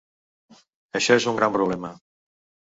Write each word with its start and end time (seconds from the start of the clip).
Això 1.01 1.17
és 1.21 1.27
un 1.33 1.37
gran 1.41 1.53
problema. 1.59 1.93